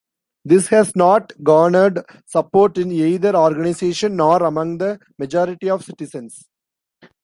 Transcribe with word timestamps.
This 0.43 0.69
has 0.69 0.95
not 0.95 1.31
garnered 1.43 1.99
support 2.25 2.79
in 2.79 2.91
either 2.91 3.35
organisation 3.35 4.15
nor 4.15 4.41
among 4.43 4.79
the 4.79 4.99
majority 5.19 5.69
of 5.69 5.83
citizens. 5.85 6.43